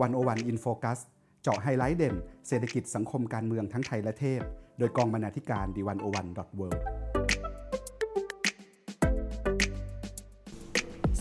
[0.00, 0.98] One O One In Focus
[1.42, 2.14] เจาะไฮไลท์เด่น
[2.48, 4.40] เศรษฐกิจสังคมการเมืองทั้งไทยและเทศ
[4.78, 6.60] โดยกองบรรณาธิการ The One O One dot World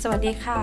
[0.01, 0.59] สวัสดีค่ะ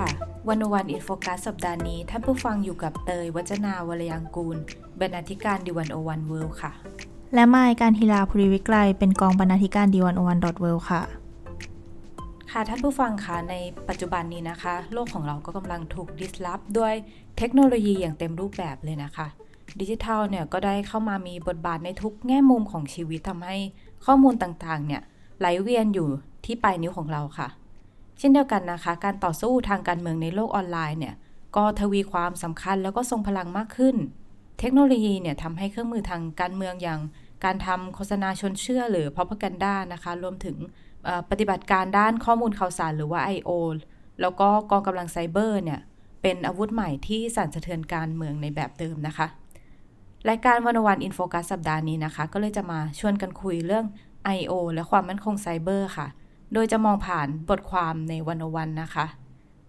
[0.49, 4.57] One O One In Focus สัปดาห์นี้ ท่านผู้ฟังอยู่กับเตย วจนาวรรลยางกูร
[5.01, 6.73] บรรณาธิการ The One O One World ค่ะ
[7.35, 11.20] และมายกานต์ธีราภูริวิกรัย เป็นกองบรรณาธิการ The One O One dot World ค่ะ
[12.55, 13.55] ค่ะท่านผู้ฟังคะใน
[13.89, 16.95] ปัจจุบันนี้นะคะ โลกของเราก็กำลังถูกดิสลอฟด้วย
[17.39, 19.27] เทคโนโลยีอย่างเต็มรูปแบบเลยนะคะ
[19.81, 23.57] ดิจิทัลเนี่ยก็ได้เข้ามามีบทบาทในทุกแง่มุมของชีวิตทำให้
[24.05, 25.03] ข้อมูลต่างๆเนี่ย
[25.39, 26.09] ไหลเวียนอยู่
[26.45, 27.49] ที่ปลายนิ้วของเราค่ะ
[28.19, 31.15] เช่นเดียวกันนะคะ การต่อสู้ทางการเมืองในโลกออนไลน์เนี่ย
[31.57, 33.97] ก็ทวีความสำคัญแล้วก็ทรงพลังมากขึ้น
[34.59, 37.01] เทคโนโลยีเนี่ยทำให้เครื่องมือทางการเมืองอย่าง
[37.45, 40.57] การทำโฆษณาชนเชื่อหรือ propaganda นะคะ รวมถึง
[41.31, 43.51] ปฏิบัติการด้านข้อมูลข่าวสารหรือว่า I.O.
[44.21, 45.81] แล้วก็กองกำลังไซเบอร์เนี่ย
[46.23, 49.27] เป็นอาวุธใหม่ที่สั่นสะเทือนการเมืองในแบบเดิมนะคะ
[50.29, 53.87] รายการวันวันอินโฟกัสสัปดาห์นี้นะคะ ก็เลยจะมาชวนกันคุยเรื่อง
[54.39, 54.53] I.O.
[54.75, 56.07] และความมั่นคงไซเบอร์ค่ะ
[56.53, 59.07] โดยจะมองผ่านบทความในวันวันนะคะ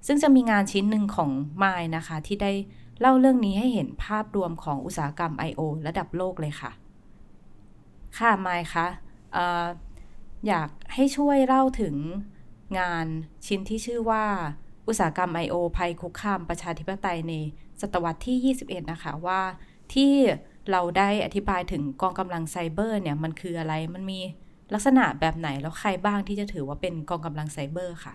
[0.08, 2.52] ซึ่งจะมีงานชิ้นหนึ่งของไมายนะคะ ที่ได้
[3.00, 5.62] เล่าเรื่องนี้ให้เห็นภาพรวมของอุตสาหกรรม I.O.
[5.88, 6.72] ระดับโลกเลยค่ะ
[8.18, 8.86] ค่ะไมายคะ
[10.48, 11.96] อยากให้ช่วยเล่าถึง
[12.80, 13.08] งาน
[13.48, 14.26] ชิ้นที่ชื่อว่า
[14.88, 15.56] อุตสาหกรรม I.O.
[15.78, 17.34] ภัยคุกคามประชาธิปไตยใน
[17.82, 19.42] ศตวรรษที่ 21 นะคะว่า
[19.94, 20.14] ที่
[20.72, 24.20] เราได้อธิบายถึงกองกำลังไซเบอร์เนี่ยมันคืออะไรมันมี
[24.74, 28.14] ลักษณะแบบไหนแล้วใครบ้างที่จะถือว่าเป็นกองกำลังไซเบอร์ค่ะ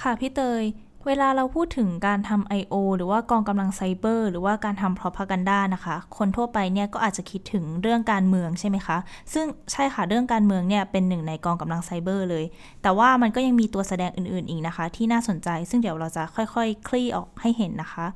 [0.00, 0.62] ค่ะพี่เตย
[1.06, 2.74] เวลาเราพูดถึงการทำ I.O.
[2.96, 8.96] หรือว่ากองกำลังไซเบอร์ หรือว่าการทำ propaganda นะคะ คนทั่วไปเนี่ยก็อาจจะคิดถึงเรื่องการเมืองใช่ไหมคะ
[9.32, 12.44] ซึ่งใช่ค่ะเรื่องการเมืองเนี่ยเป็นหนึ่งในกองกำลังไซเบอร์เลย
[12.82, 18.06] แต่ว่ามันก็ยังมีตัวแสดงอื่นๆอีกนะคะ ที่น่าสนใจซึ่งเดี๋ยวเราจะค่อยๆ คลี่ออกให้เห็นนะคะ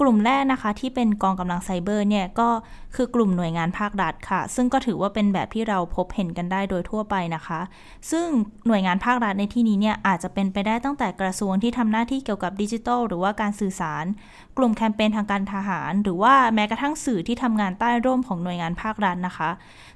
[0.00, 2.48] กลุ่มแรกนะคะที่เป็นกองกำลังไซเบอร์เนี่ยก็
[2.96, 7.60] คือกลุ่มหน่วยงานภาครัฐค่ะ ซึ่งก็ถือว่าเป็นแบบที่เราพบเห็นกันได้โดยทั่วไปนะคะ
[8.10, 8.26] ซึ่ง
[8.66, 14.04] หน่วยงานภาครัฐในที่นี้เนี่ยอาจจะเป็นไปได้ตั้งแต่กระทรวงที่ทำหน้าที่เกี่ยวกับดิจิทัลหรือว่าการสื่อสาร
[14.56, 19.50] กลุ่มแคมเปญทางการทหาร หรือว่าแม้กระทั่งสื่อที่ทำงานใต้ร่มของหน่วยงานภาครัฐนะคะ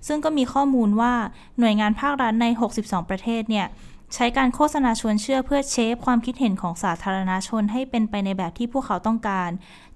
[0.06, 1.12] ซึ่งก็มีข้อมูลว่า
[1.60, 2.46] หน่วยงานภาครัฐใน
[2.78, 3.66] 62 ประเทศเนี่ย
[4.14, 9.50] ใช้การโฆษณาชวนเชื่อเพื่อ shape ความคิดเห็นของสาธารณชนให้เป็นไปในแบบที่พวกเขาต้องการ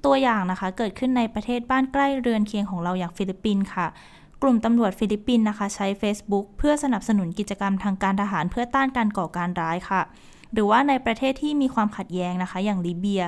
[0.04, 3.86] ตัวอย่างนะคะเกิดขึ้นในประเทศบ้านใกล้เรือนเคียงของเราอย่างฟิลิปปินส์ค่ะ
[4.42, 10.02] กลุ่มตำรวจฟิลิปปินส์นะคะ ใช้ Facebook เพื่อสนับสนุนกิจกรรมทางการทหารเพื่อต้านการก่อการร้ายค่ะ
[10.52, 13.22] หรือว่าในประเทศที่มีความขัดแย้งนะคะ อย่างลิเบีย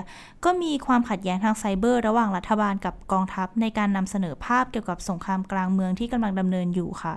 [0.44, 7.14] ก็มีความขัดแย้งทางไซเบอร์ ระหว่างรัฐบาลกับกองทัพ ในการนำเสนอภาพเกี่ยวกับสงครามกลางเมืองที่กำลังดำเนินอยู่ค่ะ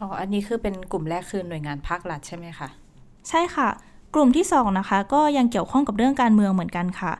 [0.00, 2.68] อ๋ออันนี้คือเป็นกลุ่มแรกคือหน่วยงานภาครัฐใช่ไหมคะ
[3.28, 3.68] ใช่ค่ะ
[4.14, 7.12] กลุ่มที่2นะคะก็ยังเกี่ยวข้องกับเรื่องการเมืองเหมือนกันค่ะ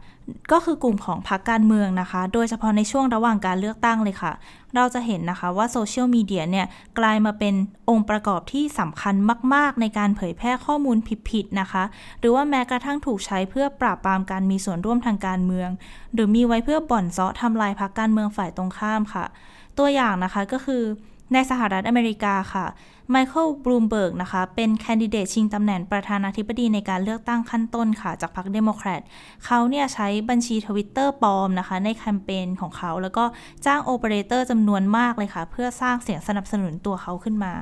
[0.52, 4.32] ก็คือกลุ่มของพรรคการเมืองนะคะ โดยเฉพาะในช่วงระหว่างการเลือกตั้งเลยค่ะ
[4.74, 6.66] เราจะเห็นนะคะว่าโซเชียลมีเดียเนี่ย
[6.98, 7.54] กลายมาเป็น
[7.90, 9.14] องค์ประกอบที่สำคัญ
[9.54, 10.98] มาก ๆ ในการเผยแพร่ข้อมูล
[11.30, 11.84] ผิด ๆ นะคะ
[12.20, 15.68] หรือว่าแม้กระทั่งถูกใช้เพื่อปราบปรามการมีส่วนร่วมทางการเมือง
[16.14, 19.24] หรือมีไว้เพื่อบ่อนเซาะทำลายพรรคการเมืองฝ่ายตรงข้ามค่ะ
[19.78, 20.82] ตัวอย่างนะคะก็คือ
[21.32, 22.66] ในสหรัฐอเมริกาค่ะ
[23.10, 29.00] ไมเคิลบลูมเบิร์กนะคะ เป็นแคนดิเดตชิงตำแหน่งประธานาธิบดีในการเลือกตั้งขั้นต้นค่ะ จากพรรคเดโมแครต
[29.44, 33.24] เขาเนี่ยใช้บัญชีทวิตเตอร์ปลอมนะคะ ในแคมเปญของเขา แล้วก็
[33.66, 37.54] จ้างโอเปอเรเตอร์จำนวนมากเลยค่ะ เพื่อสร้างเสียงสนับสนุนตัวเขาขึ้นมา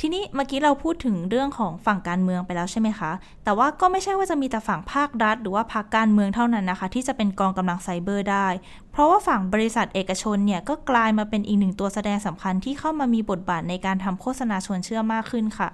[0.00, 3.10] ทีนี้เมื่อกี้เราพูดถึงเรื่องของฝั่งการเมืองไปแล้วใช่ไหมคะ
[3.44, 8.46] แต่ว่าก็ไม่ใช่ว่าจะมีแต่ฝั่งภาครัฐ หรือว่าพรรคการเมืองเท่านั้นนะคะ ที่จะเป็นกองกำลังไซเบอร์ได้
[8.92, 15.68] เพราะว่าฝั่งบริษัทเอกชนเนี่ยก็กลายมาเป็นอีกหนึ่งตัวแสดงสำคัญที่เข้ามามีบทบาทในการทำโฆษณาชวนเชื่อมากขึ้นค่ะ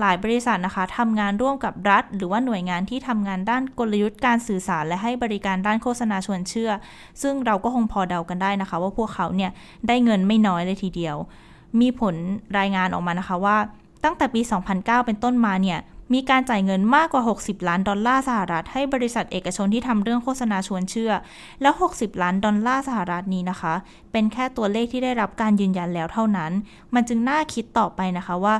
[0.00, 6.70] หลายบริษัทนะคะทำงานร่วมกับรัฐ หรือว่าหน่วยงานที่ทำงานด้านกลยุทธ์การสื่อสาร และให้บริการด้านโฆษณาชวนเชื่อ
[7.22, 9.50] ซึ่งเราก็คงพอเดากันได้นะคะ ว่าพวกเขาเนี่ย
[9.88, 11.16] ได้เงินไม่น้อยเลยทีเดียว
[11.80, 12.14] มีผล
[12.58, 13.56] รายงานออกมานะคะว่า
[14.04, 14.40] ตั้งแต่ปี
[14.74, 15.78] 2009 เป็นต้นมาเนี่ย
[16.12, 21.12] มีการจ่ายเงินมากกว่า 60 ล้านดอลลาร์สหรัฐ ให้บริษัทเอกชนที่ทำเรื่องโฆษณาชวนเชื่อ
[21.62, 23.74] แล้ว 60 ล้านดอลลาร์สหรัฐนี้นะคะ
[24.12, 26.52] เป็นแค่ตัวเลขที่ได้รับการยืนยันแล้วเท่านั้น
[26.94, 28.54] มันจึงน่าคิดต่อไปนะคะว่า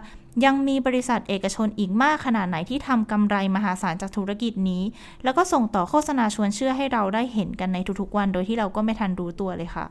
[0.44, 4.82] ยังมีบริษัทเอกชนอีกมากขนาดไหนที่ทำกำไรมหาศาลจากธุรกิจนี้
[5.24, 9.86] แล้วก็ส่งต่อโฆษณาชวนเชื่อให้เราได้เห็นกันในทุกๆวัน โดยที่เราก็ไม่ทันรู้ตัวเลยค่ะ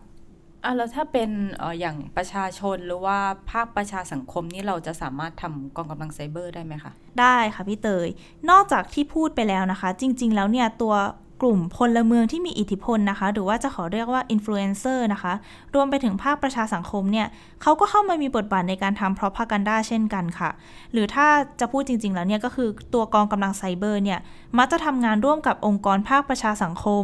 [0.68, 1.30] อะแล้วถ้าเป็น
[1.62, 3.18] อออย่างประชาชนหรือว่า
[3.52, 8.08] ภาคประชาสังคมนี่เราจะสามารถทำกองกำลังไซเบอร์ได้ไหมคะ ได้ค่ะพี่เตย
[8.50, 10.94] นอกจากที่พูดไปแล้วนะคะ จริง ๆ แล้วเนี่ยตัว
[11.42, 15.34] กลุ่มพลเมืองที่มีอิทธิพลนะคะ หรือว่าจะขอเรียกว่าอินฟลูเอนเซอร์นะคะ
[15.76, 17.28] รวมไปถึงภาคประชาสังคมเนี่ย
[17.62, 20.50] เขาก็เข้ามามีบทบาทในการทำ propaganda เช่นกันค่ะ
[20.94, 21.28] หรือถ้า
[21.60, 24.20] จะพูดจริง ๆ แล้วเนี่ยก็คือตัวกองกำลังไซเบอร์เนี่ย
[24.58, 27.04] มักจะทำงานร่วมกับองค์กรภาคประชาสังคม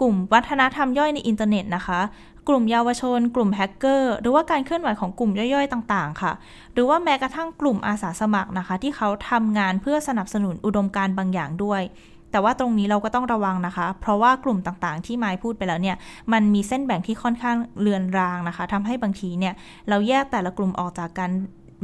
[0.00, 2.00] กลุ่มวัฒนธรรมย่อยในอินเทอร์เน็ตนะคะ
[2.48, 6.32] กลุ่มเยาวชน กลุ่มแฮกเกอร์ หรือว่าการเคลื่อนไหวของกลุ่มย่อยๆ ต่างๆ ค่ะ
[6.72, 11.82] หรือว่าแม้กระทั่งกลุ่มอาสาสมัครนะคะ ที่เขาทำงานเพื่อสนับสนุนอุดมการณ์บางอย่างด้วย
[12.30, 15.96] แต่ว่าตรงนี้เราก็ต้องระวังนะคะ เพราะว่ากลุ่มต่างๆ ที่ไม้พูดไปแล้วเนี่ย
[16.32, 19.54] มันมีเส้นแบ่งที่ค่อนข้างเลือนรางนะคะทำให้บางทีเนี่ย
[19.88, 21.30] เราแยกแต่ละกลุ่มออกจากกัน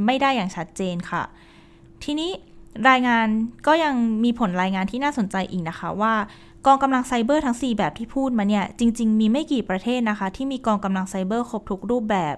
[0.05, 1.23] ไม่ได้อย่างชัดเจนค่ะ
[2.03, 2.31] ทีนี้
[2.89, 3.27] รายงาน
[3.67, 6.13] ก็ยังมีผลรายงานที่น่าสนใจอีกนะคะว่า
[6.65, 12.35] กองกำลังไซเบอร์ทั้ง 4 แบบที่พูดมาเนี่ย จริง ๆ มีไม่กี่ประเทศนะคะ ที่มีกองกำลังไซเบอร์ครบทุกรูปแบบ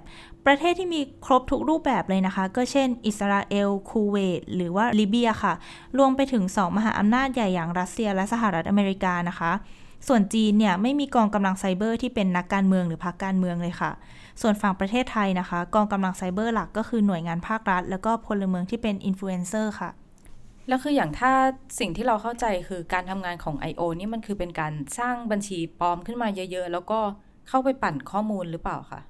[0.52, 5.54] ประเทศที่มีครบทุกรูปแบบเลยนะคะ ก็เช่น อิสราเอล คูเวต หรือว่าลิเบียค่ะ
[5.98, 9.52] รวมไปถึง 2 มหาอำนาจใหญ่อย่างรัสเซียและสหรัฐอเมริกานะคะ
[10.08, 13.92] ส่วนจีนเนี่ยไม่มีกองกำลังไซเบอร์ที่เป็นนักการเมืองหรือพรรคการเมืองเลยค่ะ
[14.42, 19.90] ส่วนฝั่งประเทศไทยนะคะ กองกำลังไซเบอร์หลักก็คือหน่วยงานภาครัฐ แล้วก็พลเมืองที่เป็นอินฟลูเอนเซอร์ค่ะ
[20.68, 21.32] แล้วคืออย่างถ้า
[21.80, 23.82] สิ่งที่เราเข้าใจคือการทำงานของ I.O.
[24.00, 27.00] นี่มันคือเป็นการสร้างบัญชีปลอมขึ้นมาเยอะ ๆ แล้วก็
[27.50, 29.02] เข้าไปปั่นข้อมูลหรือเปล่าคะ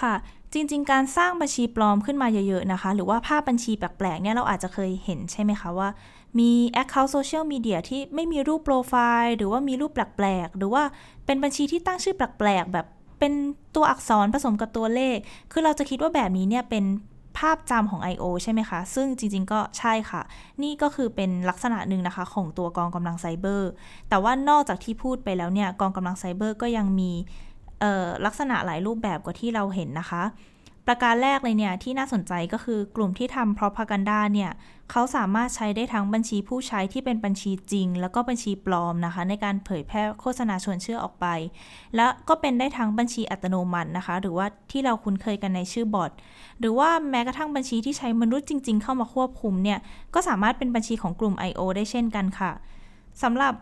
[0.00, 0.14] ค่ะ
[0.52, 5.88] จริง ๆ การสร้างบัญชีปลอมขึ้นมาเยอะ ๆ นะคะ หรือว่าภาพบัญชีแปลกๆเนี่ยเราอาจจะเคยเห็นใช่ไหมคะว่า
[6.38, 6.50] มี
[6.82, 10.82] Account Social Media ที่ไม่มีรูปโปรไฟล์หรือว่ามีรูปแปลกๆ หรือว่า
[11.26, 12.86] เป็นบัญชีที่ตั้งชื่อแปลกๆ แบบ
[13.18, 13.32] เป็น
[13.74, 15.16] ตัวอักษรผสมกับตัวเลข
[15.52, 16.84] คือเราจะคิดว่าแบบนี้เนี่ยเป็น
[17.38, 18.24] ภาพจำของ I.O.
[18.42, 20.22] ใช่ไหมคะ ซึ่งจริง ๆ ก็ใช่ค่ะ
[20.62, 23.70] นี่ก็คือเป็นลักษณะหนึ่งนะคะของตัวกองกำลังไซเบอร์
[24.08, 27.10] แต่ว่านอกจากที่พูดไปแล้วเนี่ย กองกำลังไซเบอร์ก็ยังมี
[28.26, 30.24] ลักษณะหลายรูปแบบกว่าที่เราเห็นนะคะ
[30.88, 34.50] ประการแรกเลยเนี่ยที่น่าสนใจก็คือกลุ่มที่ทำ propaganda เนี่ย
[34.90, 41.26] เขาสามารถใช้ได้ทั้งบัญชีผู้ใช้ที่เป็นบัญชีจริง แล้วก็บัญชีปลอมนะคะ ในการเผยแพร่โฆษณาชวนเชื่อออกไป
[41.96, 46.10] และก็เป็นได้ทั้งบัญชีอัตโนมัตินะคะ หรือว่าที่เราคุ้นเคยกันในชื่อบอท
[46.58, 49.78] หรือว่าแม้กระทั่งบัญชีที่ใช้มนุษย์จริง ๆ เข้ามาควบคุมเนี่ย
[50.14, 51.60] ก็สามารถเป็นบัญชีของกลุ่ม I.O.
[51.76, 52.52] ได้เช่นกันค่ะ
[53.22, 53.54] สำหรับ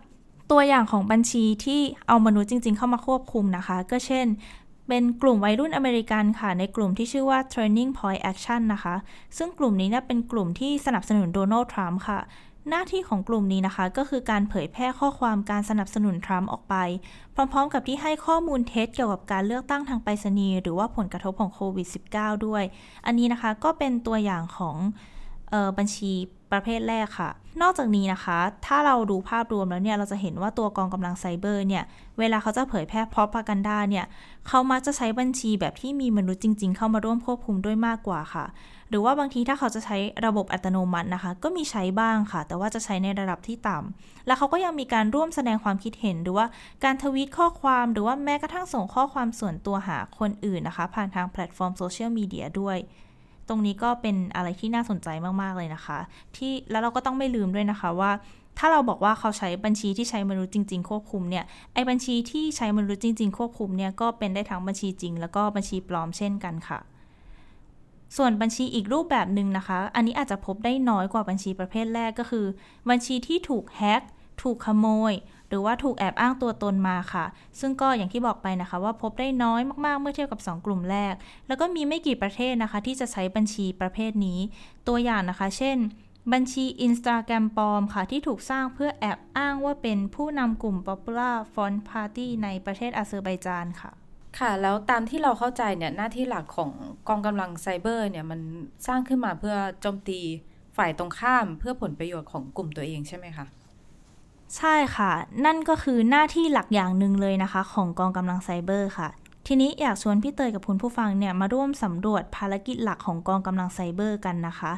[0.52, 4.26] ตัวอย่างของบัญชีที่เอามนุษย์จริง ๆ เข้ามาควบคุมนะคะ ก็เช่น
[4.88, 8.94] เป็นกลุ่มวัยรุ่นอเมริกันค่ะ ในกลุ่มที่ชื่อว่า Turning Point Action นะคะ
[9.37, 12.19] ซึ่งกลุ่มนี้เนี่ยเป็นกลุ่มที่สนับสนุนโดนัลด์ทรัมป์ค่ะ
[12.69, 16.75] หน้าที่ของกลุ่มนี้นะคะก็คือการเผยแพร่ข้อความการสนับสนุนทรัมป์ออกไป
[17.34, 22.62] พร้อม ๆ กับที่ให้ข้อมูลเท็จเกี่ยวกับการเลือกตั้งทางไปรษณีย์หรือว่าผลกระทบของโควิด -19 ด้วย
[23.06, 24.76] อันนี้นะคะก็เป็นตัวอย่างของ
[25.52, 26.12] ออบัญชี
[26.52, 31.84] ประเภทแรกค่ะ นอกจากนี้นะคะ ถ้าเราดูภาพรวมแล้วเนี่ย เราจะเห็นว่าตัวกองกำลังไซเบอร์เนี่ย
[32.19, 34.04] เวลาเขาจะเผยแพร่ propaganda เนี่ย
[34.49, 38.46] เขามักจะใช้บัญชีแบบที่มีมนุษย์จริง ๆ เข้ามาร่วมควบคุมด้วยมากกว่าค่ะ
[38.88, 39.96] หรือว่าบางทีถ้าเขาจะใช้
[40.26, 46.46] ระบบอัตโนมัตินะคะ ก็มีใช้บ้างค่ะ แต่ว่าจะใช้ในระดับที่ต่ำแล้วเขาก็ยังมีการร่วมแสดงความคิดเห็น หรือว่า
[46.84, 52.78] การทวีตข้อความหรือว่าแม้กระทั่งส่งข้อความส่วนตัวหาคนอื่นนะคะ ผ่านทางแพลตฟอร์มโซเชียลมีเดียด้วย
[53.48, 55.08] ตรงนี้ก็เป็นอะไรที่น่าสนใจ
[55.42, 55.98] มากๆเลยนะคะ
[56.36, 58.10] ที่แล้วเราก็ต้องไม่ลืมด้วยนะคะว่า
[58.58, 61.44] ถ้าเราบอกว่าเขาใช้บัญชีที่ใช้มนุษย์จริง ๆ ควบคุมเนี่ย
[61.74, 66.78] ไอ้บัญชีที่ใช้มนุษย์จริง ๆ ควบคุมเนี่ยก็เป็นได้ทั้งบัญชีจริง แล้วก็บัญชีปลอมเช่นกันค่ะ
[68.16, 72.46] ส่วนบัญชีอีกรูปแบบหนึ่งนะคะ อันนี้อาจจะพบได้น้อยกว่าบัญชีประเภทแรกก็คือ
[72.90, 74.02] บัญชีที่ถูกแฮ็ก
[74.42, 75.12] ถูกขโมย
[75.52, 77.25] หรือว่าถูกแอบอ้างตัวตนมาค่ะ
[77.60, 81.14] ซึ่งก็อย่างที่บอกไปนะคะ ว่าพบได้น้อยมากๆ เมื่อเทียบกับ 2 กลุ่มแรก
[81.49, 84.38] แล้วก็มีไม่กี่ประเทศนะคะ ที่จะใช้บัญชีประเภทนี้
[84.88, 85.76] ตัวอย่างนะคะ เช่น
[86.32, 93.91] บัญชี Instagram ปลอมค่ะ ที่ถูกสร้างเพื่อแอบอ้างว่าเป็นผู้นำกลุ่ม Popular Front Party ในประเทศอาเซอร์ไบจานค่ะ
[94.38, 96.70] ค่ะ แล้วตามที่เราเข้าใจเนี่ยหน้าที่หลักของ
[97.08, 98.41] กองกำลังไซเบอร์เนี่ยมัน
[98.86, 100.20] สร้างขึ้นมาเพื่อโจมตี
[100.76, 103.46] ฝ่ายตรงข้ามเพื่อผลประโยชน์ของกลุ่มตัวเองใช่ไหมคะ
[104.56, 105.12] ใช่ค่ะ
[105.44, 109.08] นั่นก็คือหน้าที่หลักอย่างหนึ่งเลยนะคะ ของกองกำลังไซเบอร์ค่ะ
[109.46, 114.72] ทีนี้อยากชวนพี่เตยกับคุณผู้ฟังเนี่ยมาร่วมสำรวจภารกิจหลักของกองกำลังไซเบอร์กันนะคะ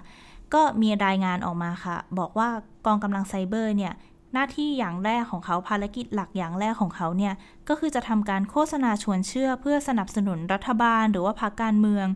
[0.55, 2.49] ก็มีรายงานออกมาค่ะ บอกว่า
[2.87, 3.93] กองกำลังไซเบอร์เนี่ย
[4.33, 7.35] หน้าที่อย่างแรกของเขาภารกิจหลักอย่างแรกของเขาเนี่ย
[7.69, 12.07] ก็คือจะทำการโฆษณาชวนเชื่อ เพื่อสนับสนุนรัฐบาล หรือว่าพรรคการเมือง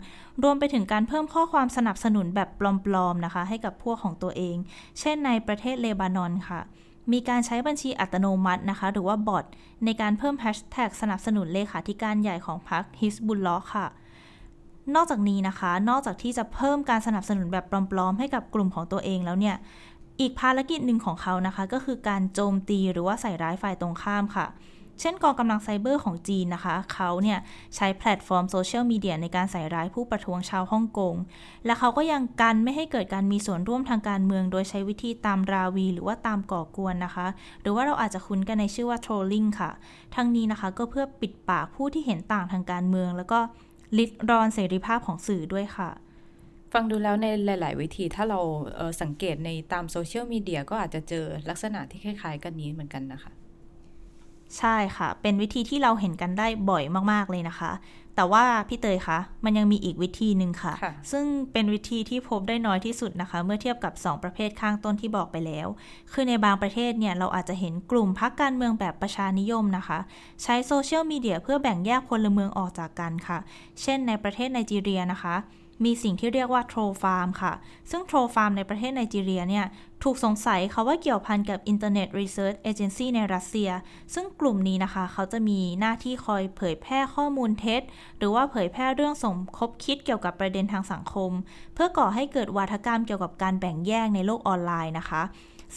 [0.42, 4.56] รวมไปถึงการเพิ่มข้อความสนับสนุนแบบปลอมๆนะคะ ให้กับพวกของตัวเอง
[5.00, 6.60] เช่นในประเทศเลบานอนค่ะ
[7.12, 9.44] มีการใช้บัญชีอัตโนมัตินะคะ หรือว่าบอท
[9.84, 13.86] ในการเพิ่มแฮชแท็กสนับสนุนเลขาธิการใหญ่ของพรรคฮิสบุลลอค่ะ
[14.94, 19.56] นอกจากนี้นะคะ นอกจากที่จะเพิ่มการสนับสนุนแบบปลอมๆ ให้กับกลุ่มของตัวเองแล้วเนี่ย
[20.20, 24.46] อีกภารกิจหนึ่งของเขานะคะ ก็คือการโจมตีหรือว่าใส่ร้ายฝ่ายตรงข้ามค่ะ
[25.00, 27.38] เช่นกองกำลังไซเบอร์ของจีนนะคะ เขาเนี่ย
[27.76, 31.14] ใช้แพลตฟอร์มโซเชียลมีเดียในการใส่ร้ายผู้ประท้วงชาวฮ่องกง
[31.67, 37.26] และเขาก็ยังกันไม่ให้เกิดการมีส่วนร่วมทางการเมือง โดยใช้วิธีตามราวี หรือว่าตามก่อกวนนะคะ
[37.61, 39.71] หรือว่าเราอาจจะคุ้นกันในชื่อว่า trolling ค่ะ
[40.14, 43.38] ทั้งนี้นะคะก็เพื่อปิดปากผู้ที่เห็นต่างทางการเมือง แล้วก็
[43.99, 45.90] ลิดรอนเสรีภาพของสื่อด้วยค่ะ
[46.73, 48.40] ฟังดูแล้วในหลาย ๆ วิธีถ้าเรา
[48.76, 53.33] เสังเกตในตามโซเชียลมีเดียก็อาจจะเจอลักษณะที่คล้าย ๆ กันนี้เหมือนกันนะคะ
[54.59, 57.73] ใช่ค่ะ เป็นวิธีที่เราเห็นกันได้บ่อยมาก ๆ เลยนะคะ
[58.17, 65.67] แต่ว่าพี่เตยคะ มันยังมีอีกวิธีหนึ่งค่ะคะซึ่งเป็นวิธีที่พบได้น้อยที่สุดนะคะ เมื่อเทียบกับ 2 ประเภทข้างต้นที่บอกไปแล้ว
[66.12, 69.99] คือในบางประเทศเนี่ย เราอาจจะเห็นกลุ่มพักการเมืองแบบประชานิยมนะคะ
[70.43, 73.38] ใช้โซเชียลมีเดียเพื่อแบ่งแยกพลเมืองออกจากกันค่ะ
[73.83, 75.37] เช่นในประเทศไนจีเรียนะคะ
[75.85, 77.52] มีสิ่งที่เรียกว่าโทรฟาร์มค่ะ
[77.90, 79.66] ซึ่งโทรฟาร์มในประเทศไนจีเรียเนี่ย
[80.02, 83.70] ถูกสงสัยเขาว่าเกี่ยวพันกับ Internet Research Agency ในรัสเซีย
[84.14, 87.82] ซึ่งกลุ่มนี้นะคะ เขาจะมีหน้าที่คอยเผยแพร่ข้อมูลเท็จ
[88.18, 91.30] หรือว่าเผยแพร่เรื่องสมคบคิดเกี่ยวกับประเด็นทางสังคม
[91.75, 95.23] เพื่อก่อให้เกิดวาทกรรมเกี่ยวกับการแบ่งแยกในโลกออนไลน์นะคะ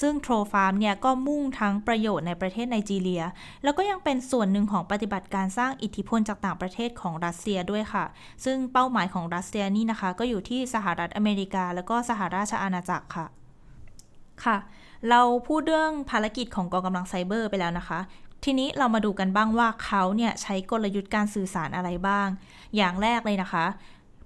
[0.01, 3.23] ซึ่งโทรฟาร์มเนี่ยก็มุ่งทั้งประโยชน์ในประเทศไนจีเรีย
[3.63, 8.05] แล้วก็ยังเป็นส่วนหนึ่งของปฏิบัติการสร้างอิทธิพลจากต่างประเทศของรัสเซียด้วยค่ะ
[8.45, 13.25] ซึ่งเป้าหมายของรัสเซียนี่นะคะ ก็อยู่ที่สหรัฐอเมริกา แล้วก็สหราชอาณาจักรค่ะ
[14.43, 14.57] ค่ะ
[15.09, 17.99] เราพูดเรื่องภารกิจของกองกำลังไซเบอร์ไปแล้วนะคะ
[18.43, 22.27] ทีนี้เรามาดูกันบ้างว่าเขาเนี่ยใช้กลยุทธ์การสื่อสารอะไรบ้าง
[22.75, 23.65] อย่างแรกเลยนะคะ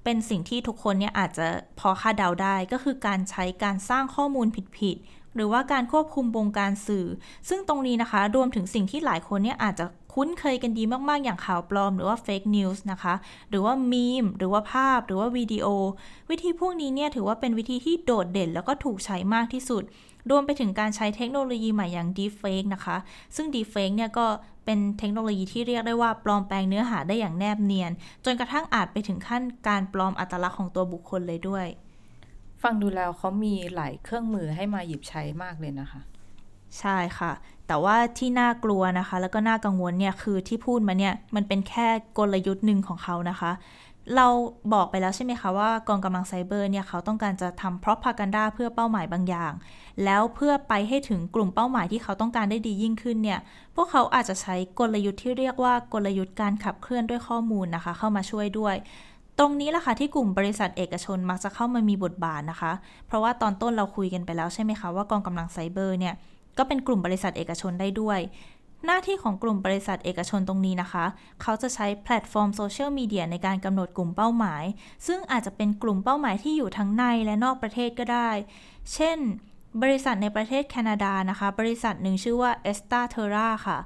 [0.03, 1.47] เป็นสิ่งที่ทุกคนเนี่ยอาจจะ
[1.79, 4.97] พอคาดเดาได้ก็คือการใช้การสร้างข้อมูลผิด
[5.35, 7.05] หรือว่าการควบคุมวงการสื่อ
[7.49, 13.13] ซึ่งตรงนี้นะคะ รวมถึงสิ่งที่หลายคนเนี่ยอาจจะคุ้นเคยกันดีมาก ๆ อย่างข่าวปลอมหรือว่าเฟกนิวส์นะคะ
[13.49, 15.67] หรือว่ามีม หรือว่าภาพ หรือว่าวิดีโอ
[16.29, 19.83] วิธีพวกนี้เนี่ยถือว่าเป็นวิธีที่โดดเด่นแล้วก็ถูกใช้มากที่สุด
[20.29, 22.97] รวมไปถึงการใช้เทคโนโลยีใหม่อย่าง Deepfake นะคะ
[23.35, 24.25] ซึ่ง Deepfake เนี่ยก็
[24.65, 27.91] เป็นเทคโนโลยีที่เรียกได้ว่าปลอมแปลงเนื้อหาได้อย่างแนบเนียน
[28.25, 31.65] จนกระทั่งอาจไปถึงขั้นการปลอมอัตลักษณ์ของตัวบุคคลเลยด้วย
[32.65, 36.01] ฟังดูแล้วเขามีหลายเครื่องมือให้มาหยิบใช้มากเลยนะคะ
[36.79, 37.31] ใช่ค่ะ
[37.67, 43.51] แต่ว่าที่น่ากลัวนะคะ แล้วก็น่ากังวลเนี่ยคือที่พูดมาเนี่ยมันเป็นแค่กลยุทธ์หนึ่งของเขานะคะ
[44.15, 44.27] เรา
[44.73, 49.53] บอกไปแล้วใช่ไหมคะว่ากองกำลังไซเบอร์เนี่ยเขาต้องการจะทำเพรอพากันดาเพื่อเป้าหมายบางอย่าง
[50.05, 53.39] แล้วเพื่อไปให้ถึงกลุ่มเป้าหมายที่เขาต้องการได้ดียิ่งขึ้นเนี่ย
[53.75, 58.75] พวกเขาอาจจะใช้กลยุทธ์ที่เรียกว่ากลยุทธ์การขับเคลื่อนด้วยข้อมูลนะคะ เข้ามาช่วยด้วย
[59.39, 62.71] ตรงนี้แหละค่ะที่กลุ่มบริษัทเอกชนมักจะเข้ามามีบทบาทนะคะ
[63.07, 66.13] เพราะว่าตอนต้นเราคุยกันไปแล้วใช่ไหมคะว่ากองกำลังไซเบอร์เนี่ย
[66.57, 68.19] ก็เป็นกลุ่มบริษัทเอกชนได้ด้วย
[68.85, 71.05] หน้าที่ของกลุ่มบริษัทเอกชนตรงนี้นะคะ
[71.41, 74.63] เขาจะใช้แพลตฟอร์มโซเชียลมีเดียในการกำหนดกลุ่มเป้าหมาย
[75.07, 78.29] ซึ่งอาจจะเป็นกลุ่มเป้าหมายที่อยู่ทั้งในและนอกประเทศก็ได้
[78.93, 79.17] เช่น
[79.81, 83.77] บริษัทในประเทศแคนาดานะคะ บริษัทหนึ่งชื่อว่า e s t a t e r r a ค่ะ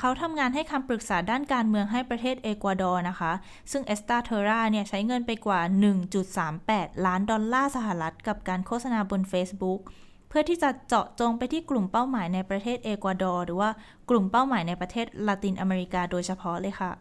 [0.00, 3.32] เขาทำงานให้คำปรึกษาด้านการเมืองให้ประเทศเอกวาดอร์นะคะ
[3.70, 5.60] ซึ่ง Estraterra เนี่ยใช้เงินไปกว่า
[6.32, 9.80] 1.38 ล้านดอลลาร์สหรัฐกับการโฆษณาบน Facebook
[10.28, 13.70] เพื่อที่จะเจาะจงไปที่กลุ่มเป้าหมายในประเทศเอกวาดอร์หรือว่า
[14.10, 16.92] กลุ่มเป้าหมายในประเทศลาตินอเมริกาโดยเฉพาะเลยค่ะ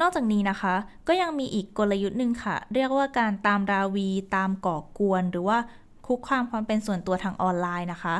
[0.00, 0.74] นอกจากนี้นะคะ
[1.08, 5.58] ก็ยังมีอีกกลยุทธ์หนึ่งค่ะ เรียกว่าการตามราวีตามก่อกวนหรือว่า
[6.06, 8.16] คุกคามความเป็นส่วนตัวทางออนไลน์นะคะ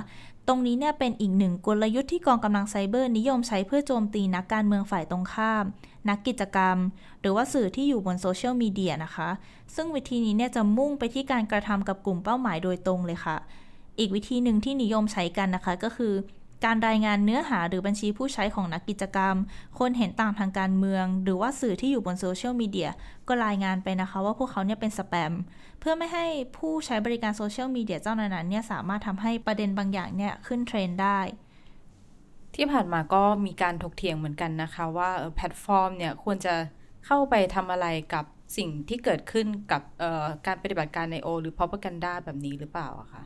[0.50, 5.64] รงนี้เนี่ยเป็นอีกหนึ่งกลยุทธ์ที่กองกำลังไซเบอร์นิยมใช้เพื่อโจมตีนักการเมืองฝ่ายตรงข้าม
[6.08, 6.76] นักกิจกรรม
[7.20, 9.28] หรือว่าสื่อที่อยู่บนโซเชียลมีเดียนะคะ
[9.74, 13.36] ซึ่งวิธีนี้เนี่ยจะมุ่งไปที่การกระทำกับกลุ่มเป้าหมายโดยตรงเลยค่ะ
[13.98, 16.12] อีกวิธีหนึ่งที่นิยมใช้กันนะคะก็คือ
[16.64, 19.34] การรายงานเนื้อหาหรือบัญชีผู้ใช้ของนักกิจกรรม
[19.78, 22.90] คนเห็นต่างทางการเมือง หรือว่าสื่อที่อยู่บนโซเชียลมีเดีย
[23.28, 25.32] ก็รายงานไปนะคะว่าพวกเขาเนี่ยเป็นสแปม
[25.80, 26.26] เพื่อไม่ให้
[26.56, 31.20] ผู้ใช้บริการโซเชียลมีเดียเจ้านั้นเนี่ยสามารถทำให้ประเด็นบางอย่างเนี่ยขึ้นเทรนได้
[32.54, 36.54] ที่ผ่านมาก็มีการถกเถียงเหมือนกันนะคะว่าแพลตฟอร์มเนี่ยควรจะ
[37.06, 38.24] เข้าไปทำอะไรกับ
[38.56, 39.82] สิ่งที่เกิดขึ้นกับ
[40.46, 41.28] การปฏิบัติการ I.O.
[41.40, 43.22] หรือ propaganda แบบนี้หรือเปล่าอะคะ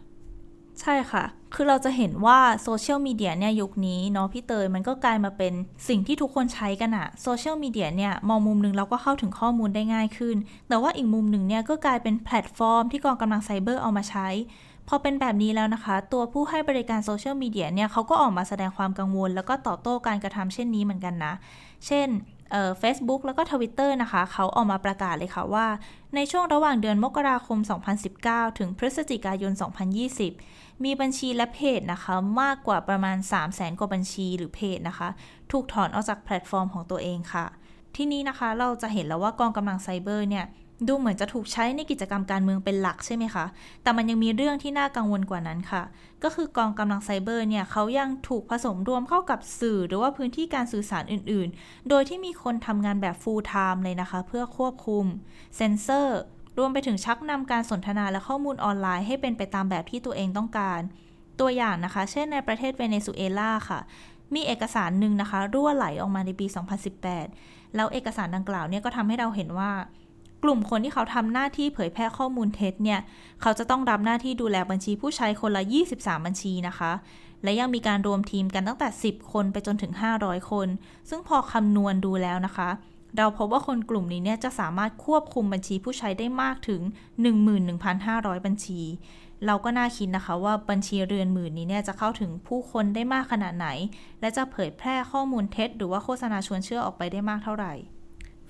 [0.81, 5.53] ใช่ค่ะ คือเราจะเห็นว่าโซเชียลมีเดียเนี่ยยุคนี้เนาะพี่เตยมันก็กลายมาเป็น
[5.89, 10.37] สิ่งที่ทุกคนใช้กันอะโซเชียลมีเดียเนี่ยมองมุมหนึ่งเราก็เข้าถึงข้อมูลได้ง่ายขึ้น
[10.69, 14.29] แต่ว่าอีกมุมหนึ่งเนี่ยก็กลายเป็นแพลตฟอร์มที่กองกำลังไซเบอร์เอามาใช้
[14.89, 21.33] พอเป็นแบบนี้แล้วนะคะ ตัวผู้ให้บริการโซเชียลมีเดียเนี่ยเขาก็ออกมาแสดงความกังวล แล้วก็ตอบโต้การกระทำเช่นนี้เหมือนกันนะ
[21.87, 22.09] เช่น
[22.79, 25.67] เฟซบุ๊กแล้วก็ทวิตเตอร์นะคะ เขาออกมาประกาศเลยค่ะว่า
[26.15, 27.59] ในช่วงระหว่างเดือนมกราคม
[28.09, 29.53] 2019 ถึงพฤศจิกายน
[30.15, 35.09] 2020 มีบัญชีและเพจนะคะมากกว่าประมาณ 3 0 0แสนกว่าบัญชีหรือเพจนะคะ
[35.51, 37.47] ถูกถอนออกจากแพลตฟอร์มของตัวเองค่ะ
[37.97, 40.47] ที่นี้นะคะเราจะเห็นแล้วว่ากองกำลังไซเบอร์เนี่ย
[40.89, 43.45] ดูเหมือนจะถูกใช้ในกิจกรรมการเมืองเป็นหลักใช่ไหมคะ
[43.83, 45.83] แต่มันยังมีเรื่องที่น่ากังวลกว่านั้นค่ะ
[46.23, 55.05] ก็คือกองกำลังไซเบอร์เนี่ยเขายังถูกผสมรวมเข้ากับสื่อหรือว่าพื้นที่การสื่อสารอื่น ๆ โดยที่มีคนทำงานแบบ full time เลยนะคะ เพื่อควบคุม
[55.57, 56.21] เซนเซอร์
[56.59, 60.81] รวมไปถึงชักนำการสนทนาและข้อมูลออนไลน์ให้เป็นไปตามแบบที่ตัวเองต้องการ
[61.41, 63.81] ตัวอย่างนะคะ เช่นในประเทศเวเนซุเอลาค่ะ
[64.35, 66.47] มีเอกสารหนึ่งนะคะ รั่วไหลออกมาในปี
[67.11, 69.71] 2018 แล้วเอกสารดังกล่าวเนี่ยก็ทำให้เราเห็นว่า
[70.43, 73.01] กลุ่มคนที่เขาทำหน้าที่เผยแพร่ข้อมูลเท็จเนี่ย
[73.43, 75.63] เขาจะต้องรับหน้าที่ดูแลบัญชีผู้ใช้คนละ
[75.95, 76.93] 23 บัญชีนะคะ
[77.43, 79.93] และยังมีการรวมทีมกันตั้งแต่ 10 คนไปจนถึง
[80.23, 80.69] 500 คน
[81.09, 82.71] ซึ่งพอคำนวณดูแล้วนะคะ
[83.19, 86.81] เราพบว่าคนกลุ่มนี้เนี่ยจะสามารถควบคุมบัญชีผู้ใช้ได้มากถึง
[87.65, 88.81] 11,500 บัญชี
[89.47, 93.69] เราก็น่าคิดนะคะว่าบัญชีเรือนหมื่นนี้เนี่ยจะเข้าถึงผู้คนได้มากขนาดไหน
[94.21, 97.73] และจะเผยแพร่ข้อมูลเท็จ หรือว่าโฆษณาชวนเชื่อออกไปได้มากเท่าไหร่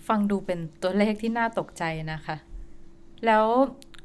[0.07, 2.37] ฟังดูเป็นตัวเลขที่น่าตกใจนะคะ
[3.27, 3.45] แล้ว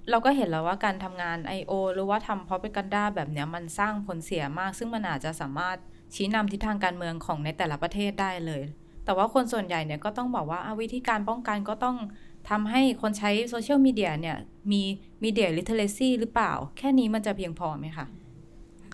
[0.10, 1.72] เราก็เห็นแล้วว่าการทำงาน I.O.
[1.94, 5.78] หรือว่าทำ propaganda แบบนี้มันสร้างผลเสียมาก ซึ่งมันอาจจะสามารถ
[6.14, 8.64] ชี้นำทิศทางการเมืองของในแต่ละประเทศได้เลย
[9.10, 11.96] แต่ว่าคนส่วนใหญ่เนี่ยก็ต้องบอกว่าวิธีการป้องกันก็ต้อง
[12.50, 14.38] ทำให้คนใช้โซเชียลมีเดียเนี่ย
[14.72, 14.82] มี
[15.24, 18.06] media literacy หรือเปล่า แค่นี้มันจะเพียงพอไหมคะ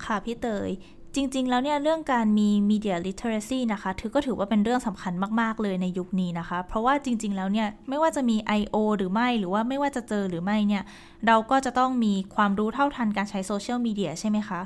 [0.04, 0.70] ค่ะพี่เตย
[1.16, 8.76] จริง ๆ แล้วเนี่ยเรื่องการมี media literacy นะคะถือก็ถือว่าเป็นเรื่องสำคัญมาก ๆ เลยในยุคนี้นะคะ เพราะว่าจริง ๆ แล้วเนี่ยไม่ว่าจะมี I.O.
[8.98, 10.84] หรือไม่หรือว่าไม่ว่าจะเจอหรือไม่เนี่ย
[11.28, 14.62] เราก็จะต้องมีความรู้เท่าทันการใช้โซเชียลมีเดียใช่ไหมคะ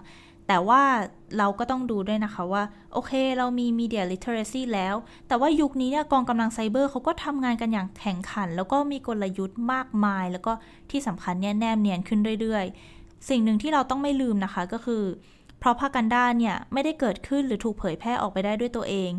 [0.52, 0.84] แต่ว่า
[1.38, 2.64] เราก็ต้องดูด้วยนะคะว่า
[2.94, 4.96] โอเคเรามี media literacy แล้ว
[5.28, 10.52] แต่ว่ายุคนี้เนี่ยกองกำลังไซเบอร์เขาก็ทำงานกันอย่างแข่งขัน แล้วก็มีกลยุทธ์มากมาย แล้วก็
[10.92, 15.04] ที่สำคัญเนี่ยแนมเนียนขึ้นเรื่อยๆ สิ่งหนึ่งที่เราต้องไม่ลืมนะคะก็คือ
[15.60, 19.12] เพราะพากันดาเนี่ยไม่ได้เกิดขึ้นหรือถูกเผยแพร่ออกไปได้ด้วยตัวเอง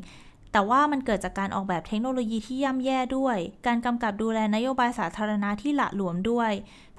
[0.52, 6.52] แต่ว่ามันเกิดจากการออกแบบเทคโนโลยีที่ย่ำแย่ด้วย การกำกับดูแลนโยบายสาธารณะที่หละหลวมด้วย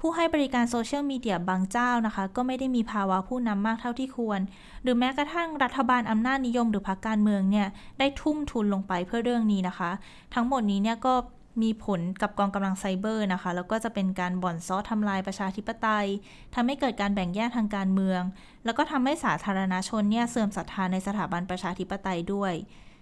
[0.04, 4.40] ผู้ให้บริการโซเชียลมีเดียบางเจ้านะคะ ก็ไม่ได้มีภาวะผู้นำมากเท่าที่ควร
[4.82, 7.68] หรือแม้กระทั่งรัฐบาลอำนาจนิยมหรือพรรคการเมืองเนี่ย
[7.98, 9.90] ได้ทุ่มทุนลงไปเพื่อเรื่องนี้นะคะ
[10.34, 11.14] ทั้งหมดนี้เนี่ยก็
[11.62, 16.06] มีผลกับกองกำลังไซเบอร์นะคะ แล้วก็จะเป็นการบ่อนซ้อทำลายประชาธิปไตย
[16.54, 18.22] ทำให้เกิดการแบ่งแยกทางการเมือง
[18.64, 22.52] แล้วก็ทำให้สาธารณชนเนี่ยเสื่อมศรัทธาในสถาบันประชาธิปไตยด้วย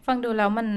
[0.07, 0.69] ฟังดูแล้วมัน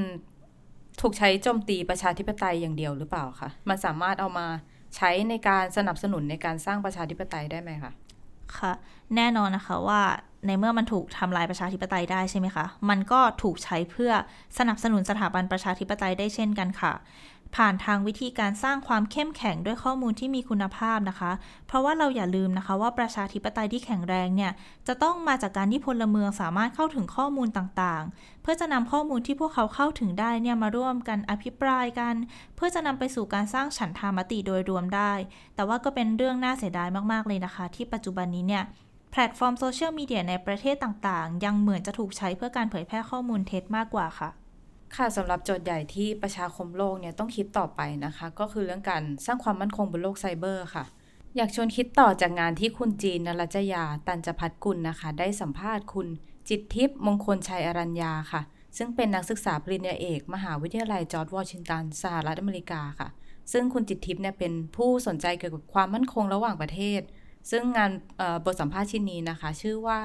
[1.01, 4.47] ถูกใช้โจมตีประชาธิปไตยอย่างเดียวหรือเปล่าคะ มันสามารถเอามา
[4.95, 7.91] ใช้ในการสนับสนุนในการสร้างประชาธิปไตยได้ไหมคะ
[8.57, 8.73] ค่ะ
[9.15, 10.01] แน่นอนนะคะว่า
[10.47, 14.11] ในเมื่อมันถูกทำลายประชาธิปไตยได้ใช่ไหมคะ มันก็ถูกใช้เพื่อ
[14.57, 16.93] สนับสนุนสถาบันประชาธิปไตยได้เช่นกันค่ะ
[17.55, 21.31] ผ่านทางวิธีการสร้างความเข้มแข็งด้วยข้อมูลที่มีคุณภาพนะคะ
[21.67, 24.51] เพราะว่าเราอย่าลืมนะคะว่าประชาธิปไตยที่แข็งแรงเนี่ย
[24.87, 32.15] จะต้องมาจากการที่พลเมืองสามารถเข้าถึงข้อมูลต่างๆ เพื่อจะนำข้อมูลที่พวกเขาเข้าถึงได้เนี่ยมาร่วมกันอภิปรายกัน
[32.55, 35.13] เพื่อจะนำไปสู่การสร้างฉันทามติโดยรวมได้
[35.55, 38.63] แต่ว่าก็เป็นเรื่องน่าเสียดายมากๆเลยนะคะ ที่ปัจจุบันนี้เนี่ย
[39.11, 44.29] แพลตฟอร์มโซเชียลมีเดียในประเทศต่างๆ ยังเหมือนจะถูกใช้เพื่อการเผยแพร่ข้อมูลเท็จมากกว่าค่ะ
[44.95, 50.83] ค่ะสำหรับโจทย์ใหญ่ที่ประชาคมโลกเนี่ยต้องคิดต่อไปนะคะ ก็คือเรื่องการสร้างความมั่นคงบนโลกไซเบอร์ค่ะ
[51.37, 56.07] อยากชวนคิดต่อจากงานที่คุณจีนนรัจยา ตันจพัฒกุลนะคะ ได้สัมภาษณ์คุณ
[56.49, 58.41] จิตทิพย์มงคลชัยอรัญญาค่ะ
[58.77, 63.09] ซึ่งเป็นนักศึกษาปริญญาเอก มหาวิทยาลัยจอร์จวอชิงตันสหรัฐอเมริกาค่ะ
[63.51, 67.01] ซึ่งคุณจิตทิพย์เนี่ยเป็นผู้สนใจเกี่ยวกับความมั่นคงระหว่างประเทศ
[67.51, 67.91] ซึ่งงาน
[68.45, 69.99] บทสัมภาษณ์ชิ้นนี้นะคะ ชื่อว่า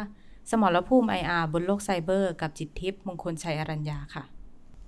[0.51, 4.25] สมรภูมิ IR บนโลกไซเบอร์ กับจิตทิพย์มงคลชัยอรัญญาค่ะ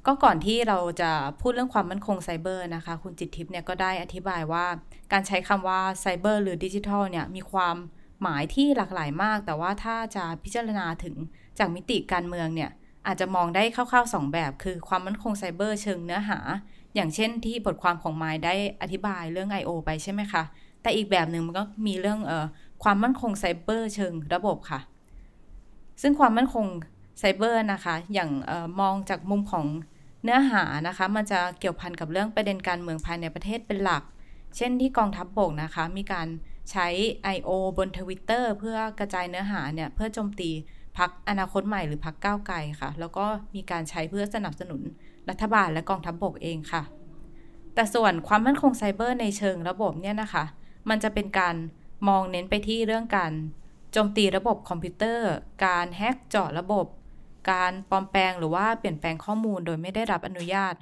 [0.07, 1.11] ก็ก่อนที่เราจะ
[1.41, 4.67] พูดเรื่องความมั่นคงไซเบอร์นะคะ คุณจิตทิพย์เนี่ยก็ได้อธิบายว่า
[5.13, 7.77] การใช้คำว่าไซเบอร์หรือดิจิทัลเนี่ยมีความ
[8.23, 11.15] หมายที่หลากหลายมาก แต่ว่าถ้าจะพิจารณาถึง
[11.59, 12.71] จากมิติการเมืองเนี่ย
[13.07, 16.39] อาจจะมองได้คร่าวๆ 2 แบบ คือความมั่นคงไซเบอร์เชิงเนื้อหา
[16.95, 19.71] อย่างเช่นที่บทความของไมล์ได้อธิบายเรื่อง I.O.
[19.85, 20.43] ไปใช่ไหมคะ
[20.83, 22.47] แต่อีกแบบหนึ่งมันก็มีเรื่องเอ่อ
[22.83, 24.81] ความมั่นคงไซเบอร์เชิงระบบค่ะ
[26.03, 26.67] ซึ่งความมั่นคง
[27.21, 29.67] ไซเบอร์นะคะ อย่างออมองจากมุมของ
[30.25, 34.03] เนื้อหานะคะ มันจะเกี่ยวพันกับเรื่องประเด็นการเมืองภายในประเทศเป็นหลัก
[34.57, 36.29] เช่นที่กองทัพบบกนะคะ มีการ
[36.71, 36.87] ใช้
[37.37, 37.51] I.O.
[37.79, 40.51] บนทวิตเตอร์เพื่อกระจายเนื้อหาเนี่ย เพื่อโจมตี
[40.99, 44.83] พรรคอนาคตใหม่หรือพรรคก้าวไกลค่ะ แล้วก็มีการใช้เพื่อสนับสนุน
[45.31, 46.83] รัฐบาลและกองทัพบกเองค่ะ
[47.75, 50.45] แต่ส่วนความมั่นคงไซเบอร์ในเชิงระบบเนี่ยนะคะ
[50.89, 51.57] มันจะเป็นการ
[52.09, 53.33] มองเน้นไปที่เรื่องการ
[53.93, 55.31] โจมตีระบบคอมพิวเตอร์
[55.65, 56.87] การแฮกเจาะระบบ
[57.51, 60.75] การปลอมแปลงหรือว่าเปลี่ยนแปลงข้อมูลโดยไม่ได้รับอนุญาต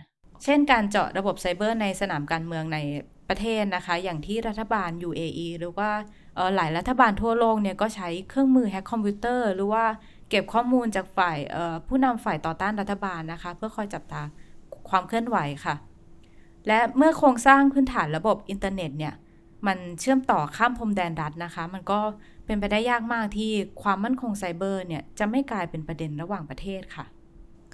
[0.44, 2.79] เช่น การเจาะระบบไซเบอร์ในสนามการเมืองใน
[3.29, 5.90] ประเทศนะคะ อย่างที่รัฐบาล UAE หรือว่า
[6.57, 9.85] หลายรัฐบาลทั่วโลกเนี่ยก็ใช้เครื่องมือแฮกคอมพิวเตอร์หรือว่า
[10.31, 11.38] เก็บข้อมูลจากฝ่าย
[11.88, 14.23] ผู้นำฝ่ายต่อต้านรัฐบาลนะคะ เพื่อคอยจับตา
[14.90, 15.75] ความเคลื่อนไหวค่ะ
[16.68, 19.14] และเมื่อโครงสร้างพื้นฐานระบบอินเทอร์เน็ตเนี่ย
[19.66, 22.01] มันเชื่อมต่อข้ามพรมแดนรัฐนะคะ มันก็
[22.47, 23.51] เป็นไปได้ยากมากที่
[23.83, 27.07] ความมั่นคงไซเบอร์เนี่ยจะไม่กลายเป็นประเด็นระหว่างประเทศค่ะ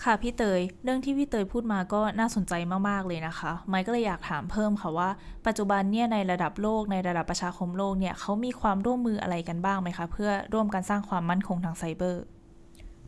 [0.02, 2.52] ค่ะพี่เตย เรื่องที่พี่เตยพูดมาก็น่าสนใจ
[2.88, 5.08] มากๆเลยนะคะ ไมค์ก็เลยอยากถามเพิ่มค่ะว่า
[5.46, 12.22] ปัจจุบันเนี่ยในระดับโลกในระดับประชาคมโลกเนี่ยเขามีความร่วมมืออะไรกันบ้างไหมคะ เพื่อร่วมกันสร้างความมั่นคงทางไซเบอร์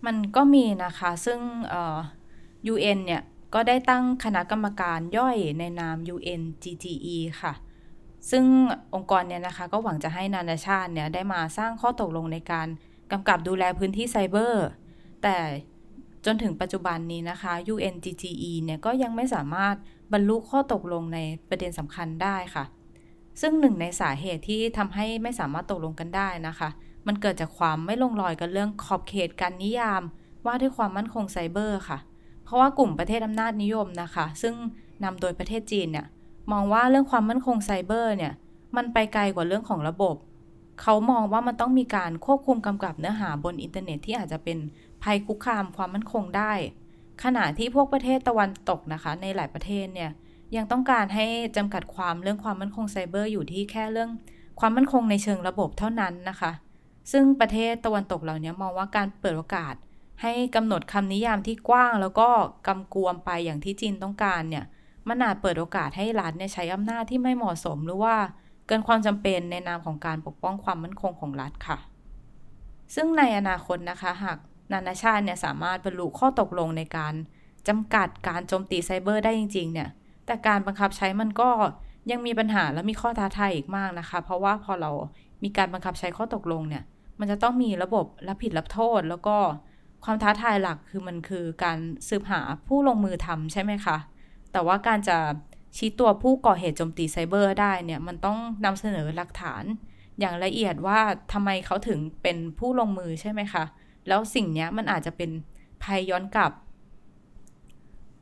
[0.07, 1.39] มันก็มีนะคะ ซึ่ง
[2.73, 3.23] UN เนี่ย
[3.55, 7.53] ก็ได้ตั้งคณะกรรมการย่อยในนาม UNGGE ค่ะ
[8.31, 8.45] ซึ่ง
[8.95, 12.69] องค์กรเนี่ยนะคะก็หวังจะให้นานาชาติเนี่ยได้มาสร้างข้อตกลงในการ
[13.12, 14.67] กำกับดูแลพื้นที่ไซเบอร์
[15.23, 15.37] แต่
[16.25, 19.75] จนถึงปัจจุบันนี้นะคะ UNGGE เนี่ยก็ยังไม่สามารถ
[20.12, 22.65] บรรลุข้อตกลงในประเด็นสำคัญได้ค่ะ
[23.41, 26.69] ซึ่งหนึ่งในสาเหตุที่ทำให้ไม่สามารถตกลงกันได้นะคะ
[27.07, 30.03] มันเกิดจากความไม่ลงรอยกันเรื่องขอบเขตการนิยาม
[30.47, 31.99] ว่าด้วยความมั่นคงไซเบอร์ค่ะ
[32.45, 34.55] เพราะว่ากลุ่มประเทศอำนาจนิยมนะคะ ซึ่ง
[35.05, 36.07] นำโดยประเทศจีนเนี่ย
[36.53, 38.33] มองว่าเรื่องความมั่นคงไซเบอร์เนี่ย
[38.77, 40.17] มันไปไกลกว่าเรื่องของระบบ
[40.83, 44.59] เขามองว่ามันต้องมีการควบคุมกำกับเนื้อหาบนอินเทอร์เน็ตที่อาจจะเป็น
[45.03, 46.53] ภัยคุกคามความมั่นคงได้
[47.23, 50.11] ขณะที่พวกประเทศตะวันตกนะคะ ในหลายประเทศเนี่ย
[50.57, 54.11] ยังต้องการให้จำกัดความเรื่องความมั่นคงไซเบอร์อยู่ที่แค่เรื่อง
[54.61, 56.53] ความมั่นคงในเชิงระบบเท่านั้นนะคะ
[57.13, 59.75] ซึ่งประเทศตะวันตกเหล่านี้มองว่าการเปิดโอกาส
[60.23, 62.29] ให้กำหนดคำนิยามที่กว้าง แล้วก็
[62.67, 64.65] กำกวมไปอย่างที่จีนต้องการเนี่ย
[65.09, 68.14] มันอาจเปิดโอกาสให้รัฐเนี่ยใช้อำนาจที่ไม่เหมาะสมหรือว่า
[68.66, 71.79] เกินความจำเป็นในนามของการปกป้องความมั่นคงของรัฐค่ะ
[72.95, 74.38] ซึ่งในอนาคตนะคะ หาก
[74.73, 77.14] นานาชาติเนี่ยสามารถบรรลุข้อตกลงในการ
[77.69, 79.88] จำกัดการโจมตีไซเบอร์ได้จริง ๆ เนี่ย
[80.27, 81.51] แต่การบังคับใช้มันก็
[82.11, 84.90] ยังมีปัญหาและมีข้อท้าทายอีกมากนะคะ เพราะว่าพอเรา
[85.45, 86.83] มีการบังคับใช้ข้อตกลงเนี่ย
[87.19, 89.37] มันจะต้องมีระบบรับผิดรับโทษ แล้วก็
[90.05, 93.97] ความท้าทายหลักคือมันคือการสืบหาผู้ลงมือทำใช่ไหมคะ
[94.57, 95.19] แต่ว่าการจะ
[95.77, 99.64] ชี้ตัวผู้ก่อเหตุโจมตีไซเบอร์ได้เนี่ยมันต้องนำเสนอหลักฐาน
[100.21, 101.01] อย่างละเอียดว่า
[101.33, 103.64] ทำไมเขาถึงเป็นผู้ลงมือใช่ไหมคะ
[104.09, 105.31] แล้วสิ่งนี้มันอาจจะเป็น
[105.83, 106.53] ภัยย้อนกลับ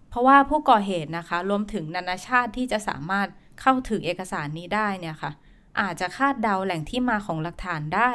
[0.08, 3.28] เพราะว่าผู้ก่อเหตุนะคะ รวมถึงนานาชาติที่จะสามารถ
[3.60, 5.32] เข้าถึงเอกสารนี้ได้เนี่ยค่ะ
[5.80, 8.12] อาจจะคาดเดาแหล่งที่มาของหลักฐานได้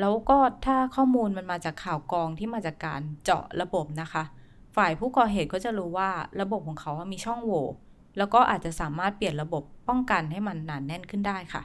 [0.00, 4.24] แล้วก็ถ้าข้อมูลมันมาจากข่าวกองที่มาจากการเจาะระบบนะคะ
[4.78, 6.10] ฝ่ายผู้ก่อเหตุก็จะรู้ว่า
[6.40, 7.66] ระบบของเขามีช่องโหว่
[8.18, 11.62] แล้วก็อาจจะสามารถเปลี่ยนระบบป้องกันให้มันหนานแน่นขึ้นได้ค่ะ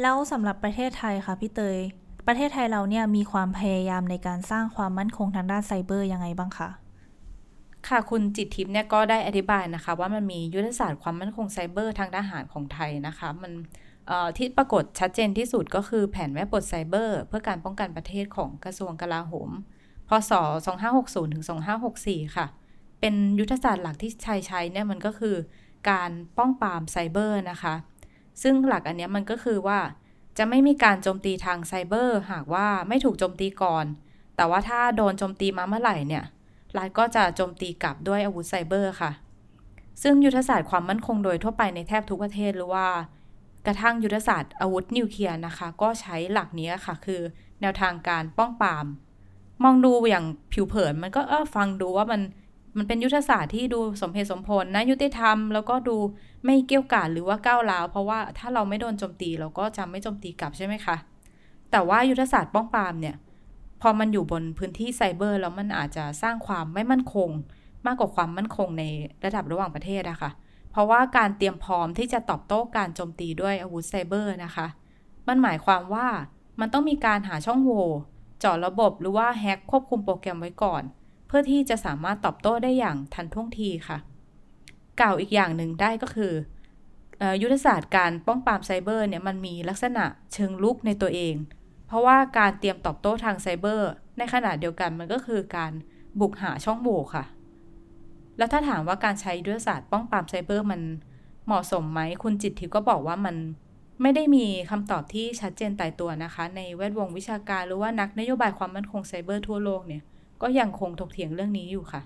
[0.00, 1.78] แล้วสำหรับประเทศไทยค่ะพี่เตย
[2.26, 6.68] ประเทศไทยเราเนี่ยมีความพยายามในการสร้างความมั่นคงทางด้านไซเบอร์ยังไงบ้างคะ
[7.88, 13.52] ค่ะคุณจิตทิพย์เนี่ยก็ได้อธิบายนะคะ ว่ามันมียุทธศาสตร์ความมั่นคงไซเบอร์ทางทหารของไทยนะคะ มัน
[14.36, 19.50] ที่ปรากฏชัดเจนที่สุดก็คือแผนแม่บทไซเบอร์ เพื่อการป้องกันประเทศของกระทรวงกลาโหม
[20.08, 20.32] พศ
[20.82, 21.44] 2560 ถึง
[21.90, 22.46] 2564 ค่ะ
[23.00, 25.36] เป็นยุทธศาสตร์หลักที่ใช้ใช้เนี่ยมันก็คือ
[25.90, 27.74] การป้องปรามไซเบอร์นะคะ
[28.42, 29.78] ซึ่งหลักอันนี้มันก็คือว่า
[30.38, 33.86] จะไม่มีการโจมตีทางไซเบอร์ หากว่าไม่ถูกโจมตีก่อน
[34.36, 36.24] แต่ว่าถ้าโดนโจมตีมาเมื่อไหร่เนี่ย
[36.76, 39.10] รัฐก็จะโจมตีกลับด้วยอาวุธไซเบอร์ค่ะ
[40.02, 42.86] ซึ่งยุทธศาสตร์ความมั่นคงโดยทั่วไปในแทบทุกประเทศหรือว่า
[43.66, 47.20] กระทั่งยุทธศาสตร์อาวุธนิวเคลียร์นะคะ ก็ใช้หลักนี้ค่ะ คือ
[47.60, 48.86] แนวทางการป้องปราม
[49.64, 52.20] มองดูอย่างผิวเผินมันก็เออฟังดูว่ามัน
[52.76, 55.96] มันเป็นยุทธศาสตร์ที่ดูสมเหตุสมผลนะยุติธรรม แล้วก็ดู
[56.44, 60.96] ไม่เกี่ยวกาดหรือว่าก้าวร้าว เพราะว่าถ้าเราไม่โดนโจมตีเราก็จะไม่โจมตีกลับใช่ไหมคะ
[61.70, 63.16] แต่ว่ายุทธศาสตร์ป้องปรามเนี่ย
[63.80, 67.30] พอมันอยู่บนพื้นที่ไซเบอร์แล้วมันอาจจะสร้างความไม่มั่นคง
[67.86, 68.84] มากกว่าความมั่นคงใน
[69.24, 70.30] ระดับระหว่างประเทศอะคะ่ะ
[70.70, 74.66] เพราะว่าการเตรียมพร้อมที่จะตอบโต้การโจมตีด้วยอาวุธไซเบอร์นะคะ
[75.28, 76.06] มันหมายความว่า
[76.60, 77.86] มันต้องมีการหาช่องโหว่
[78.38, 80.82] เจาะระบบหรือว่าแฮ็กควบคุมโปรแกรมไว้ก่อน
[81.26, 83.98] เพื่อที่จะสามารถตอบโต้ได้อย่างทันท่วงทีค่ะ
[85.00, 86.32] กล่าวอีกอย่างหนึ่งได้ก็คือ
[87.42, 91.34] ยุทธศาสตร์การป้องปรามไซเบอร์เนี่ยมันมีลักษณะเชิงลุกในตัวเอง
[91.86, 95.72] เพราะว่าการเตรียมตอบโต้ทางไซเบอร์ ในขณะเดียวกันมันก็คือการ
[96.20, 97.24] บุกหาช่องโหว่ค่ะ
[98.38, 100.80] แล้วถ้าถามว่าการใช้ยุทธศาสตร์ป้องปรามไซเบอร์มัน
[101.46, 103.36] เหมาะสมไหม คุณจิตทิพย์ก็บอกว่ามัน
[104.02, 110.02] ไม่ได้มีคำตอบที่ชัดเจนตายตัวนะคะ ในแวดวงวิชาการหรือว่านักนโยบายความมั่นคงไซเบอร์ทั่วโลกเนี่ย
[110.42, 112.02] ก็ยังคงถกเถียงเรื่องนี้อยู่ค่ะ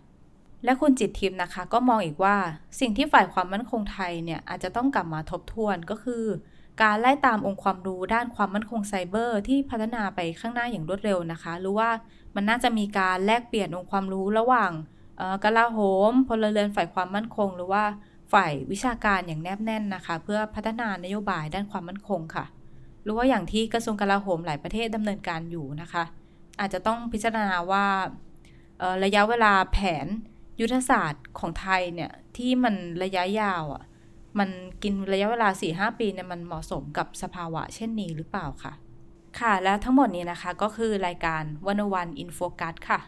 [0.64, 2.37] และคุณจิตทิพย์นะคะ ก็มองอีกว่า
[2.81, 6.24] สิ่งที่ฝ่ายความมั่นคงไทยเนี่ยอาจจะต้องกลับมาทบทวนก็คือ
[6.83, 11.88] การไล่ตามองค์ความรู้ด้านความมั่นคงไซเบอร์ ที่พัฒนาไปข้างหน้าอย่างรวดเร็วนะคะ หรือว่า
[12.35, 14.70] มันน่าจะมีการแลกเปลี่ยนองค์ความรู้ระหว่าง
[15.44, 15.79] กลาโห
[16.11, 17.85] มพลเรือนฝ่ายความมั่นคง หรือว่า
[18.33, 22.45] ฝ่ายวิชาการอย่างแนบแน่นนะคะ เพื่อพัฒนานโยบายด้านความมั่นคงค่ะ
[23.03, 26.05] หรือว่าอย่างที่กระทรวงกลาโหมหลายประเทศดำเนินการอยู่นะคะ
[26.61, 27.87] อาจจะต้องพิจารณาว่า
[29.05, 30.07] ระยะเวลาแผน
[30.61, 33.85] ยุทธศาสตร์ของไทยเนี่ยที่มันระยะยาวอะ่ะ
[34.38, 34.49] มัน
[34.83, 38.73] กินระยะเวลา 4-5 ปีเนี่ยมันเหมาะสมกับสภาวะเช่นนี้หรือเปล่าค่ะ
[39.40, 43.01] ค่ะ แล้วทั้งหมดนี้นะคะก็คือรายการวันวันอินโฟกัสค่ะ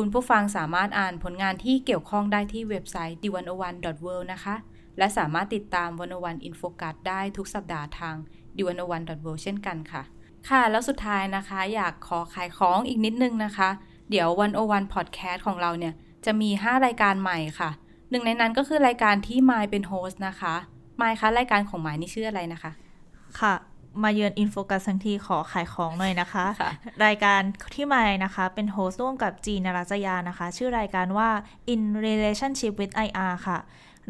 [0.00, 3.50] คุณผู้ฟังสามารถอ่านผลงานที่เกี่ยวข้องได้ที่เว็บไซต์ d 1 0
[3.84, 4.54] 1 world นะคะ
[4.98, 8.14] และสามารถติดตาม101 In Focus ได้ทุกสัปดาห์ทาง
[8.56, 10.02] d 1 0 1 world เช่นกันค่ะ
[10.48, 13.68] ค่ะ แล้วสุดท้ายนะคะ อยากขอขายของอีกนิดนึงนะคะ
[14.10, 17.70] เดี๋ยว101 พอดแคสต์ของเราเนี่ย จะมี 5 รายการใหม่ค่ะ
[18.10, 20.54] หนึ่งในนั้นก็คือรายการที่ไมายเป็น host นะคะ
[20.98, 22.72] ไมายคะรายการของไมายนี่ชื่ออะไรนะคะ
[23.40, 23.54] ค่ะ
[24.04, 26.70] มาเยือน In Focus ทั้งทีขอขายของหน่อยนะคะค่ะ
[27.04, 27.40] รายการ
[27.74, 31.28] ที่มายนะคะ เป็นโฮสต์ร่วมกับจีนนรัจยานะคะ ชื่อรายการว่า
[31.72, 33.58] In Relationship with IR ค่ะ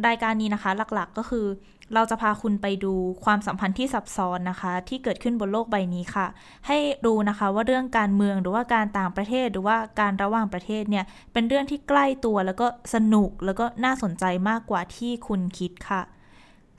[0.06, 1.46] รายการนี้นะคะหลักๆก็คือ
[1.94, 6.26] เราจะพาคุณไปดูความสัมพันธ์ที่ซับซ้อนนะคะ ที่เกิดขึ้นบนโลกใบนี้ค่ะ
[6.66, 16.02] ให้รู้นะคะว่าเรื่องการเมืองหรือว่าการต่างประเทศหรือว่าการระหว่างประเทศเนี่ยเป็นเรื่องที่ใกล้ตัวแล้วก็สนุกแล้วก็น่าสนใจมากกว่าที่คุณคิดค่ะ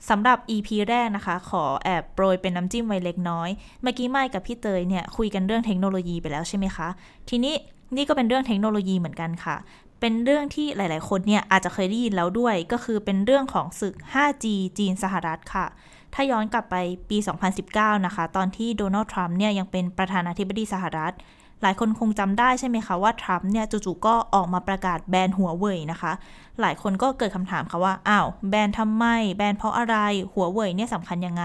[0.08, 3.48] สำหรับ EP แรกนะคะ ขอแอบโปรยเป็นน้ำจิ้มไว้เล็กน้อย
[3.82, 6.88] เมื่อกี้ไม่กับพี่เตยเนี่ยคุยกันเรื่องเทคโนโลยีไปแล้วใช่ไหมคะ
[7.28, 7.54] ทีนี้
[7.96, 9.56] นี่ก็เป็นเรื่องเทคโนโลยีเหมือนกันค่ะ
[10.00, 14.46] เป็นเรื่องที่หลายๆ คนเนี่ยอาจจะเคยได้ยินแล้วด้วย ก็คือเป็นเรื่องของศึก 5G
[14.78, 15.66] จีนสหรัฐค่ะ
[16.14, 16.76] ถ้าย้อนกลับไป
[17.10, 17.18] ปี
[17.60, 21.14] 2019 นะคะ ตอนที่โดนัลด์ทรัมป์เนี่ยยังเป็นประธานาธิบดีสหรัฐ
[21.62, 26.12] หลายคนคงจำได้ใช่ไหมคะว่าทรัมป์เนี่ยจู่ๆก็ออกมาประกาศแบนหัวเว่ยนะคะ
[26.60, 29.04] หลายคนก็เกิดคำถามค่ะว่าอ้าวแบนทำไม
[29.36, 29.96] แบนเพราะอะไร
[30.32, 31.44] หัวเว่ยเนี่ยสำคัญยังไง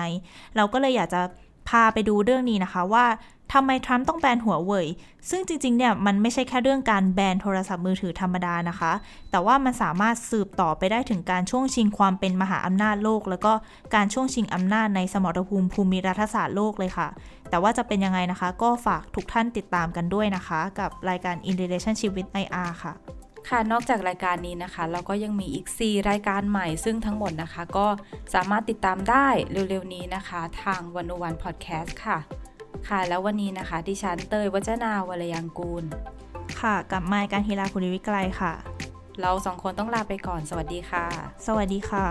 [0.55, 1.21] เราก็เลยอยากจะ
[1.69, 3.05] พาไปดูเรื่องนี้นะคะว่า
[3.53, 4.87] ทำไมทรัมป์ต้องแบนหัวเว่ย
[5.29, 8.91] ซึ่งจริงๆเนี่ยมันไม่ใช่แค่เรื่องการแบนโทรศัพท์มือถือธรรมดานะคะ
[9.31, 13.53] แต่ว่ามันสามารถสืบต่อไปได้ถึงการช่วงชิงความเป็นมหาอำนาจโลก แล้วก็
[13.95, 17.07] การช่วงชิงอำนาจในสมรภูมิภูมิรัฐศาสตร์โลกเลยค่ะ
[17.49, 22.93] แต่ว่าจะเป็นยังไงนะคะ ก็ฝากทุกท่านติดตามกันด้วยนะคะ กับรายการ In Relationship with IR ค่ะ
[23.49, 27.87] ค่ะ นอกจากรายการนี้นะคะ เราก็ยังมีอีก 4 รายการใหม่ซึ่งทั้งหมดนะคะ ก็
[28.33, 32.17] สามารถติดตามได้เร็วๆนี้นะคะ ทางวันวันพอดแคสต์ค่ะ
[32.87, 35.83] ค่ะ แล้ววันนี้นะคะ ดิฉันเตยวัจนาวรยังกูล
[36.61, 38.53] ค่ะ กับไมค์การฮีลาคุณวิไกลค่ะ
[39.21, 41.05] เราสองคนต้องลาไปก่อน สวัสดีค่ะ
[41.47, 42.05] สวัสดีค่ะ